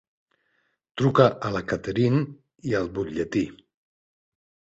[1.01, 2.23] Truca a la Katherine
[2.71, 3.43] i al Butlletí!